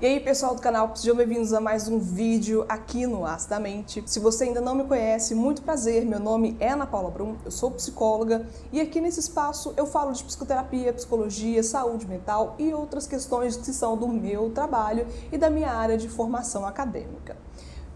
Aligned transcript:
E 0.00 0.06
aí, 0.06 0.20
pessoal 0.20 0.54
do 0.54 0.62
canal, 0.62 0.94
sejam 0.94 1.16
bem-vindos 1.16 1.52
a 1.52 1.60
mais 1.60 1.88
um 1.88 1.98
vídeo 1.98 2.64
aqui 2.68 3.04
no 3.04 3.26
Acidamente. 3.26 4.00
Se 4.06 4.20
você 4.20 4.44
ainda 4.44 4.60
não 4.60 4.72
me 4.72 4.84
conhece, 4.84 5.34
muito 5.34 5.60
prazer, 5.60 6.04
meu 6.04 6.20
nome 6.20 6.56
é 6.60 6.68
Ana 6.68 6.86
Paula 6.86 7.10
Brum, 7.10 7.34
eu 7.44 7.50
sou 7.50 7.72
psicóloga 7.72 8.46
e 8.72 8.80
aqui 8.80 9.00
nesse 9.00 9.18
espaço 9.18 9.74
eu 9.76 9.86
falo 9.86 10.12
de 10.12 10.22
psicoterapia, 10.22 10.92
psicologia, 10.92 11.64
saúde 11.64 12.06
mental 12.06 12.54
e 12.60 12.72
outras 12.72 13.08
questões 13.08 13.56
que 13.56 13.72
são 13.72 13.96
do 13.96 14.06
meu 14.06 14.50
trabalho 14.50 15.04
e 15.32 15.36
da 15.36 15.50
minha 15.50 15.72
área 15.72 15.98
de 15.98 16.08
formação 16.08 16.64
acadêmica. 16.64 17.36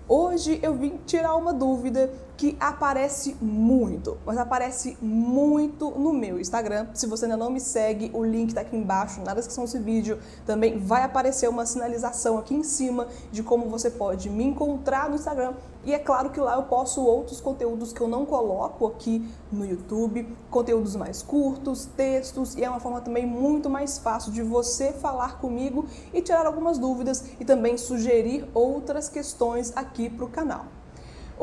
Hoje 0.09 0.59
eu 0.61 0.75
vim 0.75 0.99
tirar 1.07 1.37
uma 1.37 1.55
dúvida 1.55 2.13
que 2.43 2.57
aparece 2.59 3.37
muito, 3.41 4.19
mas 4.27 4.37
aparece 4.37 4.99
muito 5.01 5.93
no 5.93 6.13
meu 6.13 6.41
Instagram. 6.41 6.89
Se 6.93 7.07
você 7.07 7.27
ainda 7.27 7.37
não 7.37 7.49
me 7.49 7.61
segue, 7.61 8.11
o 8.13 8.25
link 8.25 8.49
está 8.49 8.63
aqui 8.63 8.77
embaixo, 8.77 9.21
na 9.21 9.33
descrição 9.33 9.63
desse 9.63 9.79
vídeo. 9.79 10.19
Também 10.45 10.77
vai 10.77 11.05
aparecer 11.05 11.49
uma 11.49 11.65
sinalização 11.65 12.37
aqui 12.37 12.53
em 12.53 12.65
cima 12.65 13.07
de 13.31 13.45
como 13.45 13.69
você 13.69 13.89
pode 13.91 14.29
me 14.29 14.43
encontrar 14.43 15.09
no 15.09 15.15
Instagram. 15.15 15.55
E 15.85 15.95
é 15.95 16.01
claro 16.01 16.31
que 16.31 16.41
lá 16.41 16.57
eu 16.57 16.65
posto 16.65 17.01
outros 17.01 17.41
conteúdos 17.41 17.93
que 17.93 18.01
eu 18.01 18.09
não 18.09 18.27
coloco 18.27 18.89
aqui 18.89 19.25
no 19.53 19.65
YouTube, 19.65 20.27
conteúdos 20.51 20.97
mais 20.97 21.23
curtos, 21.23 21.85
textos, 21.97 22.57
e 22.57 22.65
é 22.65 22.69
uma 22.69 22.81
forma 22.81 23.01
também 23.01 23.25
muito 23.25 23.71
mais 23.71 23.99
fácil 23.99 24.33
de 24.33 24.43
você 24.43 24.93
falar 24.93 25.39
comigo 25.39 25.87
e 26.13 26.21
tirar 26.21 26.45
algumas 26.45 26.77
dúvidas 26.77 27.23
e 27.39 27.45
também 27.45 27.79
sugerir 27.79 28.49
outras 28.53 29.09
questões 29.09 29.73
aqui 29.77 30.11
para 30.11 30.25
o 30.25 30.29
canal. 30.29 30.82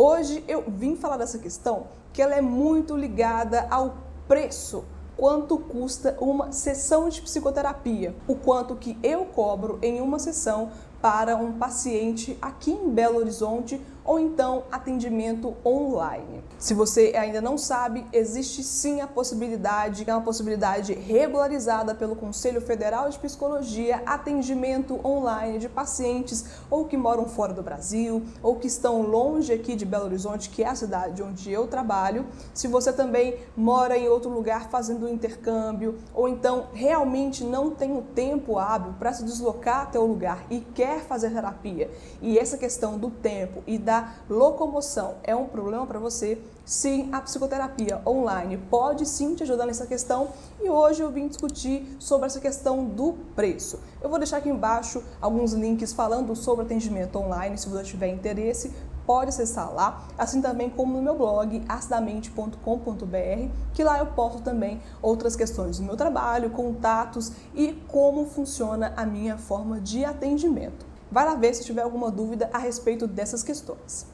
Hoje 0.01 0.45
eu 0.47 0.63
vim 0.65 0.95
falar 0.95 1.17
dessa 1.17 1.37
questão 1.37 1.87
que 2.13 2.21
ela 2.21 2.33
é 2.33 2.39
muito 2.39 2.95
ligada 2.95 3.67
ao 3.69 3.97
preço. 4.29 4.85
Quanto 5.17 5.57
custa 5.57 6.15
uma 6.21 6.53
sessão 6.53 7.09
de 7.09 7.21
psicoterapia? 7.21 8.15
O 8.25 8.33
quanto 8.33 8.77
que 8.77 8.97
eu 9.03 9.25
cobro 9.25 9.77
em 9.81 9.99
uma 9.99 10.17
sessão 10.17 10.71
para 11.01 11.35
um 11.35 11.51
paciente 11.51 12.37
aqui 12.41 12.71
em 12.71 12.89
Belo 12.89 13.17
Horizonte 13.17 13.81
ou 14.09 14.19
então 14.19 14.63
atendimento 14.71 15.55
online. 15.63 16.43
Se 16.57 16.73
você 16.73 17.13
ainda 17.15 17.39
não 17.39 17.59
sabe, 17.59 18.07
existe 18.11 18.63
sim 18.63 19.01
a 19.01 19.07
possibilidade, 19.07 20.03
que 20.03 20.09
é 20.09 20.15
uma 20.15 20.23
possibilidade 20.23 20.95
regularizada 20.95 21.93
pelo 21.93 22.15
Conselho 22.15 22.59
Federal 22.59 23.07
de 23.07 23.19
Psicologia, 23.19 24.01
atendimento 24.07 24.99
online 25.05 25.59
de 25.59 25.69
pacientes 25.69 26.43
ou 26.71 26.85
que 26.85 26.97
moram 26.97 27.27
fora 27.27 27.53
do 27.53 27.61
Brasil 27.61 28.23
ou 28.41 28.55
que 28.55 28.65
estão 28.65 29.03
longe 29.03 29.53
aqui 29.53 29.75
de 29.75 29.85
Belo 29.85 30.05
Horizonte, 30.05 30.49
que 30.49 30.63
é 30.63 30.69
a 30.69 30.75
cidade 30.75 31.21
onde 31.21 31.51
eu 31.51 31.67
trabalho. 31.67 32.25
Se 32.51 32.67
você 32.67 32.91
também 32.91 33.37
mora 33.55 33.95
em 33.95 34.09
outro 34.09 34.31
lugar 34.31 34.71
fazendo 34.71 35.05
um 35.05 35.09
intercâmbio 35.09 35.99
ou 36.15 36.27
então 36.27 36.69
realmente 36.73 37.43
não 37.43 37.69
tem 37.69 37.95
o 37.95 38.01
tempo 38.01 38.57
hábil 38.57 38.95
para 38.97 39.13
se 39.13 39.23
deslocar 39.23 39.81
até 39.81 39.99
o 39.99 40.05
lugar 40.07 40.47
e 40.49 40.61
quer 40.61 41.01
fazer 41.01 41.29
terapia, 41.29 41.91
e 42.23 42.39
essa 42.39 42.57
questão 42.57 42.97
do 42.97 43.11
tempo 43.11 43.63
e 43.67 43.77
da 43.77 43.98
locomoção 44.29 45.15
é 45.23 45.35
um 45.35 45.45
problema 45.45 45.85
para 45.85 45.99
você, 45.99 46.41
sim, 46.65 47.09
a 47.11 47.21
psicoterapia 47.21 48.01
online 48.05 48.57
pode 48.69 49.05
sim 49.05 49.35
te 49.35 49.43
ajudar 49.43 49.65
nessa 49.65 49.87
questão 49.87 50.29
e 50.61 50.69
hoje 50.69 51.01
eu 51.01 51.09
vim 51.09 51.27
discutir 51.27 51.97
sobre 51.99 52.27
essa 52.27 52.39
questão 52.39 52.85
do 52.85 53.13
preço. 53.35 53.79
Eu 54.01 54.09
vou 54.09 54.19
deixar 54.19 54.37
aqui 54.37 54.49
embaixo 54.49 55.03
alguns 55.21 55.53
links 55.53 55.93
falando 55.93 56.35
sobre 56.35 56.65
atendimento 56.65 57.17
online, 57.17 57.57
se 57.57 57.67
você 57.67 57.83
tiver 57.83 58.09
interesse, 58.09 58.71
pode 59.09 59.29
acessar 59.29 59.73
lá, 59.73 60.03
assim 60.15 60.39
também 60.39 60.69
como 60.69 60.93
no 60.93 61.01
meu 61.01 61.17
blog 61.17 61.63
acidamente.com.br, 61.67 63.49
que 63.73 63.83
lá 63.83 63.97
eu 63.97 64.05
posto 64.05 64.43
também 64.43 64.79
outras 65.01 65.35
questões 65.35 65.79
do 65.79 65.83
meu 65.83 65.97
trabalho, 65.97 66.51
contatos 66.51 67.31
e 67.55 67.73
como 67.87 68.27
funciona 68.27 68.93
a 68.95 69.07
minha 69.07 69.35
forma 69.35 69.79
de 69.81 70.05
atendimento. 70.05 70.88
Vai 71.11 71.25
lá 71.25 71.35
ver 71.35 71.53
se 71.53 71.63
tiver 71.63 71.81
alguma 71.81 72.11
dúvida 72.11 72.49
a 72.53 72.57
respeito 72.57 73.07
dessas 73.07 73.43
questões. 73.43 74.05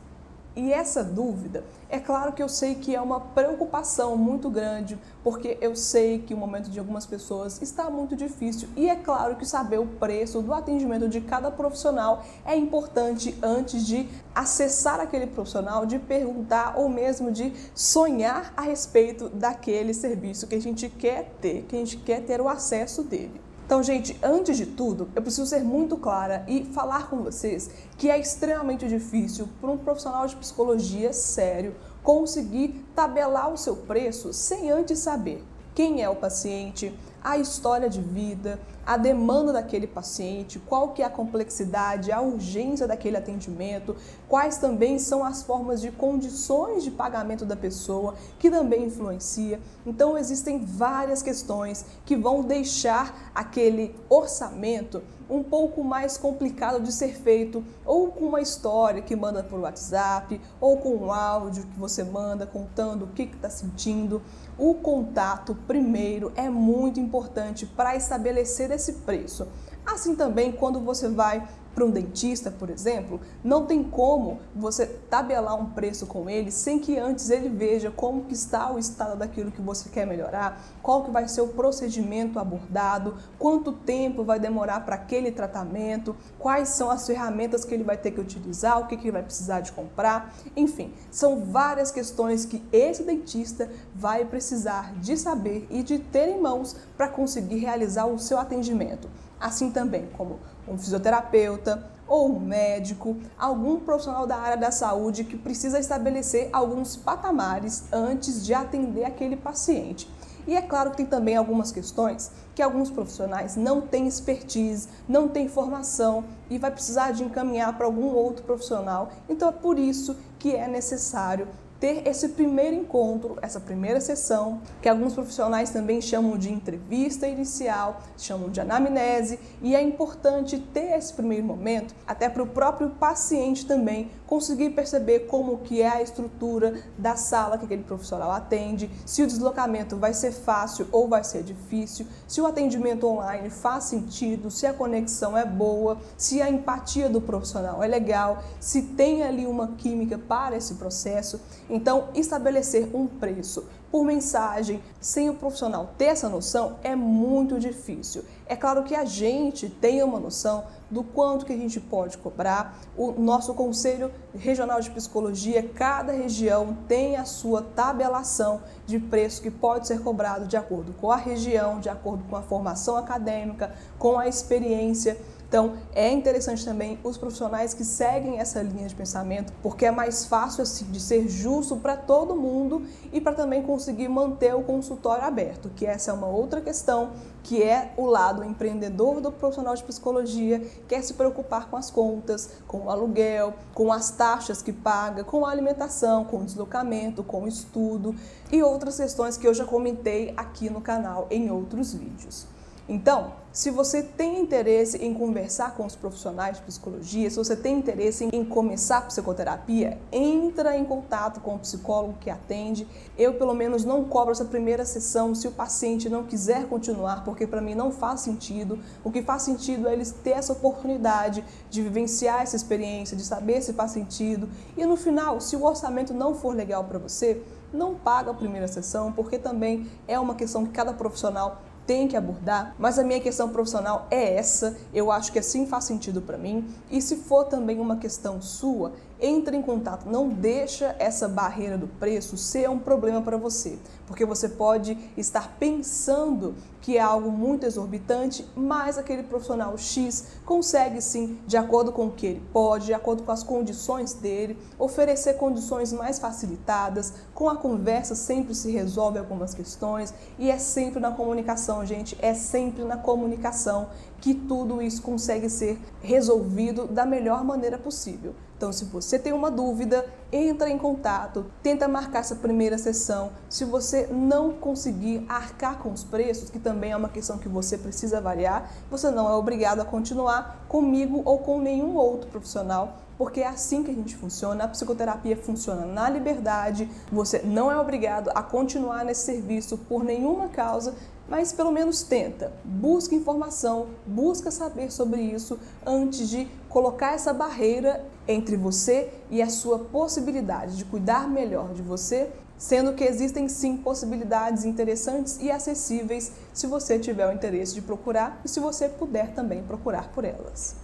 E 0.55 0.71
essa 0.71 1.03
dúvida, 1.03 1.65
é 1.89 1.99
claro 1.99 2.31
que 2.31 2.41
eu 2.41 2.47
sei 2.47 2.75
que 2.75 2.95
é 2.95 3.01
uma 3.01 3.19
preocupação 3.19 4.15
muito 4.15 4.49
grande, 4.49 4.97
porque 5.21 5.57
eu 5.59 5.75
sei 5.75 6.19
que 6.19 6.33
o 6.33 6.37
momento 6.37 6.69
de 6.69 6.79
algumas 6.79 7.05
pessoas 7.05 7.61
está 7.61 7.89
muito 7.89 8.15
difícil 8.15 8.69
e 8.73 8.87
é 8.87 8.95
claro 8.95 9.35
que 9.35 9.45
saber 9.45 9.81
o 9.81 9.85
preço 9.85 10.41
do 10.41 10.53
atendimento 10.53 11.09
de 11.09 11.19
cada 11.19 11.51
profissional 11.51 12.23
é 12.45 12.55
importante 12.55 13.37
antes 13.43 13.85
de 13.85 14.07
acessar 14.33 15.01
aquele 15.01 15.27
profissional, 15.27 15.85
de 15.85 15.99
perguntar 15.99 16.75
ou 16.77 16.87
mesmo 16.87 17.33
de 17.33 17.51
sonhar 17.73 18.53
a 18.55 18.61
respeito 18.61 19.27
daquele 19.27 19.93
serviço 19.93 20.47
que 20.47 20.55
a 20.55 20.61
gente 20.61 20.87
quer 20.87 21.33
ter, 21.41 21.63
que 21.63 21.75
a 21.75 21.79
gente 21.79 21.97
quer 21.97 22.21
ter 22.21 22.39
o 22.39 22.47
acesso 22.47 23.03
dele. 23.03 23.44
Então, 23.65 23.81
gente, 23.81 24.15
antes 24.21 24.57
de 24.57 24.67
tudo, 24.67 25.09
eu 25.15 25.23
preciso 25.23 25.47
ser 25.47 25.63
muito 25.63 25.97
clara 25.97 26.45
e 26.47 26.65
falar 26.65 27.09
com 27.09 27.23
vocês 27.23 27.71
que 27.97 28.11
é 28.11 28.19
extremamente 28.19 28.87
difícil 28.87 29.49
para 29.59 29.71
um 29.71 29.77
profissional 29.77 30.27
de 30.27 30.35
psicologia 30.35 31.11
sério 31.11 31.75
conseguir 32.03 32.85
tabelar 32.95 33.51
o 33.51 33.57
seu 33.57 33.75
preço 33.75 34.31
sem 34.31 34.69
antes 34.69 34.99
saber 34.99 35.43
quem 35.73 36.03
é 36.03 36.07
o 36.07 36.15
paciente, 36.15 36.93
a 37.23 37.39
história 37.39 37.89
de 37.89 37.99
vida, 37.99 38.59
a 38.85 38.97
demanda 38.97 39.51
daquele 39.51 39.87
paciente, 39.87 40.59
qual 40.59 40.89
que 40.89 41.01
é 41.01 41.05
a 41.05 41.09
complexidade, 41.09 42.11
a 42.11 42.21
urgência 42.21 42.87
daquele 42.87 43.17
atendimento, 43.17 43.95
quais 44.27 44.57
também 44.57 44.99
são 44.99 45.23
as 45.23 45.41
formas 45.41 45.81
de 45.81 45.91
condições 45.91 46.83
de 46.83 46.91
pagamento 46.91 47.45
da 47.45 47.55
pessoa 47.55 48.15
que 48.37 48.49
também 48.49 48.85
influencia. 48.85 49.59
Então 49.85 50.17
existem 50.17 50.63
várias 50.63 51.21
questões 51.21 51.85
que 52.05 52.15
vão 52.15 52.43
deixar 52.43 53.31
aquele 53.33 53.95
orçamento 54.09 55.01
um 55.29 55.43
pouco 55.43 55.83
mais 55.83 56.17
complicado 56.17 56.79
de 56.81 56.91
ser 56.91 57.15
feito, 57.15 57.63
ou 57.85 58.11
com 58.11 58.25
uma 58.25 58.41
história 58.41 59.01
que 59.01 59.15
manda 59.15 59.43
por 59.43 59.59
WhatsApp, 59.59 60.39
ou 60.59 60.77
com 60.77 60.95
um 60.95 61.11
áudio 61.11 61.65
que 61.65 61.79
você 61.79 62.03
manda 62.03 62.45
contando 62.45 63.05
o 63.05 63.07
que 63.07 63.23
está 63.23 63.49
sentindo. 63.49 64.21
O 64.57 64.75
contato 64.75 65.55
primeiro 65.67 66.31
é 66.35 66.49
muito 66.49 66.99
importante 66.99 67.65
para 67.65 67.95
estabelecer 67.95 68.71
esse 68.75 68.93
preço. 68.93 69.47
Assim 69.85 70.15
também 70.15 70.51
quando 70.51 70.79
você 70.79 71.07
vai 71.07 71.47
para 71.75 71.83
um 71.83 71.91
dentista, 71.91 72.49
por 72.49 72.69
exemplo, 72.69 73.19
não 73.43 73.65
tem 73.65 73.83
como 73.83 74.39
você 74.55 74.85
tabelar 74.85 75.59
um 75.59 75.65
preço 75.71 76.07
com 76.07 76.29
ele 76.29 76.49
sem 76.49 76.79
que 76.79 76.97
antes 76.97 77.29
ele 77.29 77.49
veja 77.49 77.91
como 77.91 78.23
que 78.23 78.33
está 78.33 78.71
o 78.71 78.79
estado 78.79 79.17
daquilo 79.17 79.51
que 79.51 79.61
você 79.61 79.89
quer 79.89 80.07
melhorar, 80.07 80.61
qual 80.81 81.03
que 81.03 81.11
vai 81.11 81.27
ser 81.27 81.41
o 81.41 81.49
procedimento 81.49 82.39
abordado, 82.39 83.17
quanto 83.37 83.73
tempo 83.73 84.23
vai 84.23 84.39
demorar 84.39 84.85
para 84.85 84.95
aquele 84.95 85.31
tratamento, 85.31 86.15
quais 86.39 86.69
são 86.69 86.89
as 86.89 87.05
ferramentas 87.05 87.65
que 87.65 87.73
ele 87.73 87.83
vai 87.83 87.97
ter 87.97 88.11
que 88.11 88.21
utilizar, 88.21 88.79
o 88.79 88.87
que, 88.87 88.95
que 88.95 89.03
ele 89.03 89.11
vai 89.11 89.23
precisar 89.23 89.59
de 89.59 89.73
comprar, 89.73 90.33
enfim, 90.55 90.93
são 91.11 91.41
várias 91.43 91.91
questões 91.91 92.45
que 92.45 92.63
esse 92.71 93.03
dentista 93.03 93.69
vai 93.93 94.23
precisar 94.23 94.93
de 94.95 95.17
saber 95.17 95.67
e 95.69 95.83
de 95.83 95.99
ter 95.99 96.29
em 96.29 96.41
mãos 96.41 96.75
para 96.95 97.09
conseguir 97.09 97.57
realizar 97.57 98.05
o 98.05 98.17
seu 98.17 98.39
atendimento. 98.39 99.09
Assim 99.39 99.69
também 99.69 100.07
como 100.17 100.39
um 100.67 100.77
fisioterapeuta 100.77 101.91
ou 102.07 102.35
um 102.35 102.39
médico, 102.39 103.17
algum 103.37 103.79
profissional 103.79 104.27
da 104.27 104.37
área 104.37 104.57
da 104.57 104.71
saúde 104.71 105.23
que 105.23 105.37
precisa 105.37 105.79
estabelecer 105.79 106.49
alguns 106.53 106.95
patamares 106.95 107.85
antes 107.91 108.45
de 108.45 108.53
atender 108.53 109.05
aquele 109.05 109.35
paciente. 109.35 110.07
E 110.47 110.55
é 110.55 110.61
claro 110.61 110.91
que 110.91 110.97
tem 110.97 111.05
também 111.05 111.35
algumas 111.35 111.71
questões 111.71 112.31
que 112.53 112.61
alguns 112.61 112.91
profissionais 112.91 113.55
não 113.55 113.81
têm 113.81 114.07
expertise, 114.07 114.87
não 115.09 115.27
têm 115.27 115.49
formação 115.49 116.23
e 116.49 116.59
vai 116.59 116.69
precisar 116.69 117.11
de 117.11 117.23
encaminhar 117.23 117.75
para 117.75 117.87
algum 117.87 118.13
outro 118.13 118.45
profissional. 118.45 119.09
Então 119.27 119.49
é 119.49 119.51
por 119.51 119.79
isso 119.79 120.15
que 120.37 120.55
é 120.55 120.67
necessário 120.67 121.47
ter 121.85 122.01
esse 122.07 122.29
primeiro 122.29 122.75
encontro, 122.75 123.37
essa 123.43 123.59
primeira 123.59 124.01
sessão, 124.01 124.59
que 124.81 124.89
alguns 124.89 125.13
profissionais 125.13 125.69
também 125.69 126.01
chamam 126.01 126.35
de 126.35 126.51
entrevista 126.51 127.27
inicial, 127.27 128.01
chamam 128.17 128.49
de 128.49 128.59
anamnese, 128.59 129.39
e 129.61 129.75
é 129.75 129.83
importante 129.83 130.57
ter 130.57 130.97
esse 130.97 131.13
primeiro 131.13 131.45
momento 131.45 131.93
até 132.07 132.27
para 132.27 132.41
o 132.41 132.47
próprio 132.47 132.89
paciente 132.89 133.67
também 133.67 134.09
conseguir 134.25 134.71
perceber 134.71 135.27
como 135.27 135.59
que 135.59 135.79
é 135.79 135.87
a 135.87 136.01
estrutura 136.01 136.73
da 136.97 137.15
sala 137.15 137.55
que 137.57 137.65
aquele 137.65 137.83
profissional 137.83 138.31
atende, 138.31 138.89
se 139.05 139.21
o 139.21 139.27
deslocamento 139.27 139.95
vai 139.95 140.13
ser 140.13 140.31
fácil 140.31 140.87
ou 140.91 141.07
vai 141.07 141.23
ser 141.23 141.43
difícil, 141.43 142.07
se 142.27 142.41
o 142.41 142.47
atendimento 142.47 143.05
online 143.05 143.51
faz 143.51 143.83
sentido, 143.83 144.49
se 144.49 144.65
a 144.65 144.73
conexão 144.73 145.37
é 145.37 145.45
boa, 145.45 145.99
se 146.17 146.41
a 146.41 146.49
empatia 146.49 147.07
do 147.07 147.21
profissional 147.21 147.83
é 147.83 147.87
legal, 147.87 148.43
se 148.59 148.81
tem 148.81 149.21
ali 149.21 149.45
uma 149.45 149.73
química 149.73 150.17
para 150.17 150.57
esse 150.57 150.73
processo. 150.73 151.39
Então, 151.75 152.07
estabelecer 152.15 152.87
um 152.95 153.05
preço 153.05 153.65
por 153.91 154.05
mensagem, 154.05 154.81
sem 155.01 155.29
o 155.29 155.33
profissional 155.33 155.89
ter 155.97 156.05
essa 156.05 156.29
noção, 156.29 156.77
é 156.81 156.95
muito 156.95 157.59
difícil. 157.59 158.23
É 158.47 158.55
claro 158.55 158.83
que 158.83 158.95
a 158.95 159.03
gente 159.03 159.69
tem 159.69 160.01
uma 160.01 160.17
noção 160.17 160.63
do 160.89 161.03
quanto 161.03 161.45
que 161.45 161.51
a 161.51 161.57
gente 161.57 161.81
pode 161.81 162.17
cobrar. 162.17 162.79
O 162.97 163.11
nosso 163.11 163.53
Conselho 163.53 164.09
Regional 164.33 164.79
de 164.79 164.89
Psicologia, 164.89 165.63
cada 165.63 166.13
região 166.13 166.77
tem 166.87 167.17
a 167.17 167.25
sua 167.25 167.61
tabelação 167.61 168.61
de 168.85 168.97
preço 168.97 169.41
que 169.41 169.51
pode 169.51 169.85
ser 169.85 170.01
cobrado 170.01 170.47
de 170.47 170.55
acordo 170.55 170.93
com 170.93 171.11
a 171.11 171.17
região, 171.17 171.81
de 171.81 171.89
acordo 171.89 172.23
com 172.29 172.37
a 172.37 172.41
formação 172.41 172.95
acadêmica, 172.95 173.75
com 173.99 174.17
a 174.17 174.29
experiência 174.29 175.17
Então, 175.55 175.71
é 175.93 176.11
interessante 176.11 176.65
também 176.65 176.99
os 177.01 177.17
profissionais 177.17 177.73
que 177.73 177.85
seguem 177.85 178.39
essa 178.39 178.61
linha 178.61 178.89
de 178.89 178.93
pensamento, 178.93 179.53
porque 179.63 179.85
é 179.85 179.91
mais 179.91 180.25
fácil 180.25 180.63
assim 180.63 180.83
de 180.91 180.99
ser 180.99 181.29
justo 181.29 181.77
para 181.77 181.95
todo 181.95 182.35
mundo 182.35 182.85
e 183.13 183.21
para 183.21 183.31
também 183.31 183.63
conseguir 183.63 184.09
manter 184.09 184.53
o 184.53 184.63
consultório 184.63 185.23
aberto, 185.23 185.71
que 185.73 185.85
essa 185.85 186.11
é 186.11 186.13
uma 186.13 186.27
outra 186.27 186.59
questão, 186.59 187.13
que 187.41 187.63
é 187.63 187.93
o 187.95 188.05
lado 188.05 188.43
empreendedor 188.43 189.21
do 189.21 189.31
profissional 189.31 189.73
de 189.75 189.83
psicologia, 189.85 190.61
quer 190.89 191.01
se 191.01 191.13
preocupar 191.13 191.69
com 191.69 191.77
as 191.77 191.89
contas, 191.89 192.49
com 192.67 192.87
o 192.87 192.89
aluguel, 192.89 193.53
com 193.73 193.93
as 193.93 194.09
taxas 194.09 194.61
que 194.61 194.73
paga, 194.73 195.23
com 195.23 195.45
a 195.45 195.51
alimentação, 195.51 196.25
com 196.25 196.39
o 196.39 196.43
deslocamento, 196.43 197.23
com 197.23 197.43
o 197.43 197.47
estudo 197.47 198.13
e 198.51 198.61
outras 198.61 198.97
questões 198.97 199.37
que 199.37 199.47
eu 199.47 199.53
já 199.53 199.63
comentei 199.63 200.33
aqui 200.35 200.69
no 200.69 200.81
canal 200.81 201.27
em 201.31 201.49
outros 201.49 201.93
vídeos. 201.93 202.45
Então, 202.87 203.33
se 203.51 203.71
você 203.71 204.03
tem 204.03 204.39
interesse 204.39 204.97
em 204.97 205.11
conversar 205.11 205.75
com 205.75 205.85
os 205.85 205.95
profissionais 205.95 206.57
de 206.57 206.63
psicologia, 206.63 207.27
se 207.29 207.35
você 207.35 207.55
tem 207.55 207.79
interesse 207.79 208.29
em 208.31 208.45
começar 208.45 208.97
a 208.97 209.01
psicoterapia, 209.01 209.97
entra 210.11 210.77
em 210.77 210.85
contato 210.85 211.39
com 211.39 211.55
o 211.55 211.59
psicólogo 211.59 212.17
que 212.19 212.29
atende. 212.29 212.85
Eu, 213.17 213.35
pelo 213.35 213.55
menos, 213.55 213.83
não 213.83 214.03
cobro 214.03 214.33
essa 214.33 214.45
primeira 214.45 214.85
sessão 214.85 215.33
se 215.33 215.47
o 215.47 215.51
paciente 215.51 216.09
não 216.09 216.25
quiser 216.25 216.67
continuar, 216.67 217.23
porque 217.23 217.47
para 217.47 217.61
mim 217.61 217.73
não 217.73 217.91
faz 217.91 218.19
sentido. 218.19 218.77
O 219.03 219.09
que 219.09 219.23
faz 219.23 219.41
sentido 219.41 219.87
é 219.87 219.93
eles 219.93 220.11
ter 220.11 220.31
essa 220.31 220.53
oportunidade 220.53 221.43
de 221.71 221.81
vivenciar 221.81 222.41
essa 222.43 222.55
experiência, 222.55 223.17
de 223.17 223.23
saber 223.23 223.61
se 223.61 223.73
faz 223.73 223.91
sentido. 223.91 224.47
E 224.77 224.85
no 224.85 224.95
final, 224.95 225.39
se 225.41 225.55
o 225.55 225.63
orçamento 225.63 226.13
não 226.13 226.35
for 226.35 226.53
legal 226.53 226.83
para 226.83 226.99
você, 226.99 227.41
não 227.73 227.95
paga 227.95 228.31
a 228.31 228.33
primeira 228.33 228.67
sessão, 228.67 229.11
porque 229.11 229.39
também 229.39 229.89
é 230.07 230.19
uma 230.19 230.35
questão 230.35 230.65
que 230.65 230.71
cada 230.71 230.93
profissional 230.93 231.61
tem 231.85 232.07
que 232.07 232.17
abordar, 232.17 232.75
mas 232.79 232.97
a 232.97 233.03
minha 233.03 233.19
questão 233.19 233.49
profissional 233.49 234.07
é 234.09 234.35
essa, 234.35 234.75
eu 234.93 235.11
acho 235.11 235.31
que 235.31 235.39
assim 235.39 235.65
faz 235.67 235.85
sentido 235.85 236.21
para 236.21 236.37
mim. 236.37 236.65
E 236.89 237.01
se 237.01 237.17
for 237.17 237.45
também 237.45 237.79
uma 237.79 237.97
questão 237.97 238.41
sua, 238.41 238.93
entre 239.19 239.55
em 239.55 239.61
contato, 239.61 240.09
não 240.09 240.29
deixa 240.29 240.95
essa 240.99 241.27
barreira 241.27 241.77
do 241.77 241.87
preço 241.87 242.37
ser 242.37 242.69
um 242.69 242.79
problema 242.79 243.21
para 243.21 243.37
você, 243.37 243.77
porque 244.07 244.25
você 244.25 244.49
pode 244.49 244.97
estar 245.17 245.55
pensando 245.57 246.55
que 246.81 246.97
é 246.97 247.01
algo 247.01 247.31
muito 247.31 247.65
exorbitante, 247.65 248.47
mas 248.55 248.97
aquele 248.97 249.23
profissional 249.23 249.75
X 249.75 250.27
consegue 250.45 251.01
sim, 251.01 251.39
de 251.47 251.57
acordo 251.57 251.91
com 251.91 252.07
o 252.07 252.11
que 252.11 252.27
ele 252.27 252.43
pode, 252.53 252.85
de 252.85 252.93
acordo 252.93 253.23
com 253.23 253.31
as 253.31 253.41
condições 253.41 254.13
dele, 254.13 254.55
oferecer 254.77 255.33
condições 255.33 255.91
mais 255.91 256.19
facilitadas, 256.19 257.13
com 257.33 257.49
a 257.49 257.55
conversa 257.55 258.13
sempre 258.13 258.53
se 258.53 258.69
resolve 258.69 259.17
algumas 259.17 259.55
questões 259.55 260.13
e 260.37 260.51
é 260.51 260.59
sempre 260.59 260.99
na 260.99 261.09
comunicação, 261.09 261.83
gente, 261.83 262.15
é 262.21 262.35
sempre 262.35 262.83
na 262.83 262.97
comunicação 262.97 263.89
que 264.21 264.35
tudo 264.35 264.81
isso 264.81 265.01
consegue 265.01 265.49
ser 265.49 265.79
resolvido 266.01 266.85
da 266.85 267.05
melhor 267.05 267.43
maneira 267.43 267.79
possível. 267.79 268.35
Então, 268.57 268.71
se 268.71 268.85
você 268.85 269.19
tem 269.19 269.33
uma 269.33 269.51
dúvida, 269.51 270.05
entra 270.31 270.69
em 270.69 270.77
contato, 270.77 271.45
tenta 271.61 271.87
marcar 271.87 272.19
essa 272.19 272.35
primeira 272.35 272.77
sessão. 272.77 273.31
Se 273.49 273.65
você 273.65 274.07
não 274.07 274.53
conseguir 274.53 275.25
arcar 275.27 275.77
com 275.79 275.91
os 275.91 276.03
preços, 276.03 276.49
que 276.49 276.59
também 276.59 276.91
é 276.91 276.97
uma 276.97 277.09
questão 277.09 277.37
que 277.37 277.49
você 277.49 277.77
precisa 277.77 278.19
avaliar, 278.19 278.71
você 278.89 279.11
não 279.11 279.29
é 279.29 279.33
obrigado 279.33 279.81
a 279.81 279.85
continuar 279.85 280.65
comigo 280.69 281.21
ou 281.25 281.39
com 281.39 281.59
nenhum 281.59 281.95
outro 281.95 282.29
profissional 282.29 282.99
porque 283.17 283.39
é 283.39 283.47
assim 283.47 283.81
que 283.81 283.91
a 283.91 283.93
gente 283.93 284.13
funciona. 284.17 284.65
A 284.65 284.67
psicoterapia 284.67 285.37
funciona 285.37 285.85
na 285.85 286.09
liberdade, 286.09 286.89
você 287.09 287.41
não 287.43 287.71
é 287.71 287.79
obrigado 287.79 288.29
a 288.35 288.43
continuar 288.43 289.05
nesse 289.05 289.25
serviço 289.25 289.77
por 289.77 290.03
nenhuma 290.03 290.49
causa 290.49 290.93
mas 291.27 291.51
pelo 291.51 291.71
menos 291.71 292.03
tenta. 292.03 292.51
Busca 292.63 293.15
informação, 293.15 293.87
busca 294.05 294.51
saber 294.51 294.91
sobre 294.91 295.21
isso 295.21 295.59
antes 295.85 296.29
de 296.29 296.47
colocar 296.69 297.13
essa 297.13 297.33
barreira 297.33 298.05
entre 298.27 298.55
você 298.55 299.11
e 299.29 299.41
a 299.41 299.49
sua 299.49 299.79
possibilidade 299.79 300.77
de 300.77 300.85
cuidar 300.85 301.27
melhor 301.29 301.73
de 301.73 301.81
você, 301.81 302.29
sendo 302.57 302.93
que 302.93 303.03
existem 303.03 303.47
sim 303.49 303.77
possibilidades 303.77 304.65
interessantes 304.65 305.37
e 305.41 305.51
acessíveis 305.51 306.31
se 306.53 306.67
você 306.67 306.97
tiver 306.97 307.27
o 307.27 307.33
interesse 307.33 307.73
de 307.73 307.81
procurar 307.81 308.41
e 308.43 308.49
se 308.49 308.59
você 308.59 308.87
puder 308.87 309.33
também 309.33 309.63
procurar 309.63 310.11
por 310.13 310.23
elas. 310.23 310.75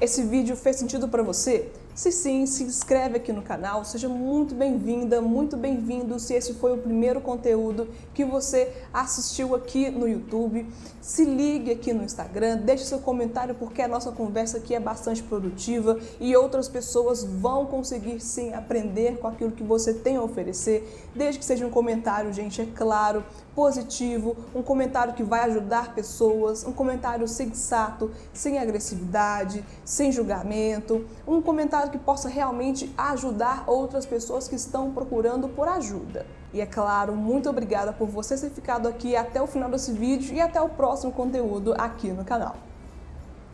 Esse 0.00 0.22
vídeo 0.22 0.56
fez 0.56 0.76
sentido 0.76 1.08
para 1.08 1.22
você? 1.22 1.70
Se 1.94 2.12
sim, 2.12 2.46
se 2.46 2.62
inscreve 2.62 3.16
aqui 3.16 3.32
no 3.32 3.42
canal, 3.42 3.84
seja 3.84 4.08
muito 4.08 4.54
bem-vinda, 4.54 5.20
muito 5.20 5.56
bem-vindo 5.56 6.18
se 6.18 6.32
esse 6.32 6.54
foi 6.54 6.72
o 6.72 6.78
primeiro 6.78 7.20
conteúdo 7.20 7.88
que 8.14 8.24
você 8.24 8.72
assistiu 8.92 9.54
aqui 9.54 9.90
no 9.90 10.08
YouTube. 10.08 10.66
Se 11.00 11.24
ligue 11.24 11.72
aqui 11.72 11.92
no 11.92 12.04
Instagram, 12.04 12.58
deixe 12.58 12.84
seu 12.84 13.00
comentário 13.00 13.54
porque 13.54 13.82
a 13.82 13.88
nossa 13.88 14.12
conversa 14.12 14.58
aqui 14.58 14.74
é 14.74 14.80
bastante 14.80 15.22
produtiva 15.22 15.98
e 16.20 16.34
outras 16.36 16.68
pessoas 16.68 17.24
vão 17.24 17.66
conseguir 17.66 18.20
sim 18.20 18.54
aprender 18.54 19.18
com 19.18 19.26
aquilo 19.26 19.50
que 19.50 19.62
você 19.62 19.92
tem 19.92 20.16
a 20.16 20.22
oferecer, 20.22 21.08
desde 21.14 21.38
que 21.38 21.44
seja 21.44 21.66
um 21.66 21.70
comentário, 21.70 22.32
gente, 22.32 22.62
é 22.62 22.66
claro, 22.66 23.24
positivo, 23.54 24.36
um 24.54 24.62
comentário 24.62 25.12
que 25.12 25.22
vai 25.22 25.40
ajudar 25.50 25.94
pessoas, 25.94 26.64
um 26.64 26.72
comentário 26.72 27.26
sensato, 27.26 28.10
sem 28.32 28.58
agressividade, 28.58 29.64
sem 29.84 30.12
julgamento, 30.12 31.04
um 31.26 31.42
comentário 31.42 31.79
que 31.88 31.98
possa 31.98 32.28
realmente 32.28 32.92
ajudar 32.98 33.64
outras 33.66 34.04
pessoas 34.04 34.46
que 34.46 34.54
estão 34.54 34.92
procurando 34.92 35.48
por 35.48 35.66
ajuda. 35.66 36.26
E 36.52 36.60
é 36.60 36.66
claro, 36.66 37.14
muito 37.14 37.48
obrigada 37.48 37.92
por 37.92 38.08
você 38.08 38.36
ter 38.36 38.50
ficado 38.50 38.86
aqui 38.86 39.16
até 39.16 39.40
o 39.40 39.46
final 39.46 39.70
desse 39.70 39.92
vídeo 39.92 40.34
e 40.34 40.40
até 40.40 40.60
o 40.60 40.68
próximo 40.68 41.12
conteúdo 41.12 41.74
aqui 41.78 42.08
no 42.08 42.24
canal. 42.24 42.56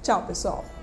Tchau, 0.02 0.22
pessoal! 0.26 0.75